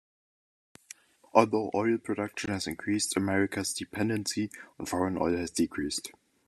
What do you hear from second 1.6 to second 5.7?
oil production has increased, America's dependency on foreign oil has